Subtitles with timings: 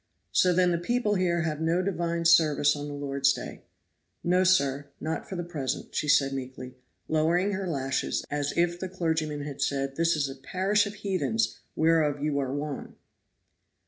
[0.31, 3.61] "So then the people here have no divine service on the Lord's day."
[4.23, 6.73] "No, sir, not for the present," said Susan meekly,
[7.07, 11.59] lowering her lashes, as if the clergyman had said, "This is a parish of heathens,
[11.75, 12.95] whereof you are one."